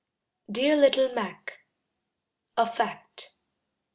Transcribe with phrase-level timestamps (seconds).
[0.51, 1.53] "DEAR LITTLE MAC."[D]
[2.57, 3.35] (A FACT.)